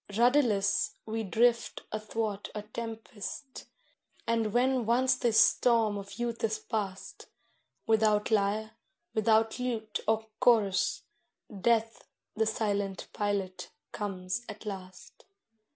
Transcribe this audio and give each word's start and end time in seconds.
Rudderless, 0.17 0.95
we 1.05 1.21
drift 1.21 1.83
athwart 1.91 2.49
a 2.55 2.63
tempest, 2.63 3.65
and 4.25 4.51
when 4.51 4.87
once 4.87 5.13
the 5.13 5.31
storm 5.31 5.95
of 5.95 6.17
youth 6.17 6.43
is 6.43 6.57
past, 6.57 7.27
Without 7.85 8.31
lyre, 8.31 8.71
without 9.13 9.59
lute 9.59 9.99
or 10.07 10.25
chorus, 10.39 11.03
Death 11.55 12.07
the 12.35 12.47
silent 12.47 13.09
pilot 13.13 13.69
comes 13.91 14.41
at 14.49 14.65
last. 14.65 15.25